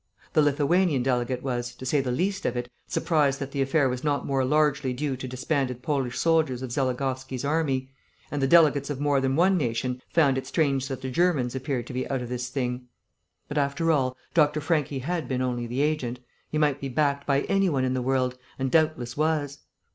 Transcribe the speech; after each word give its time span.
The 0.33 0.41
Lithuanian 0.41 1.03
delegate 1.03 1.43
was, 1.43 1.75
to 1.75 1.85
say 1.85 2.01
the 2.01 2.09
least 2.09 2.43
of 2.47 2.57
it, 2.57 2.71
surprised 2.87 3.39
that 3.39 3.51
the 3.51 3.61
affair 3.61 3.87
was 3.87 4.03
not 4.03 4.25
more 4.25 4.43
largely 4.43 4.93
due 4.93 5.15
to 5.15 5.27
disbanded 5.27 5.83
Polish 5.83 6.17
soldiers 6.17 6.63
of 6.63 6.71
Zeligowski's 6.71 7.45
army, 7.45 7.91
and 8.31 8.41
the 8.41 8.47
delegates 8.47 8.89
of 8.89 8.99
more 8.99 9.21
than 9.21 9.35
one 9.35 9.57
nation 9.59 10.01
found 10.09 10.39
it 10.39 10.47
strange 10.47 10.87
that 10.87 11.01
the 11.03 11.11
Germans 11.11 11.53
appeared 11.53 11.85
to 11.85 11.93
be 11.93 12.09
out 12.09 12.23
of 12.23 12.29
this 12.29 12.49
thing. 12.49 12.87
But, 13.47 13.59
after 13.59 13.91
all, 13.91 14.17
Dr. 14.33 14.59
Franchi 14.59 14.97
had 14.97 15.27
been 15.27 15.43
only 15.43 15.67
the 15.67 15.81
agent; 15.83 16.19
he 16.49 16.57
might 16.57 16.81
be 16.81 16.89
backed 16.89 17.27
by 17.27 17.41
any 17.41 17.69
one 17.69 17.83
in 17.85 17.93
the 17.93 18.01
world, 18.01 18.39
and 18.57 18.71
doubtless 18.71 19.15
was. 19.15 19.59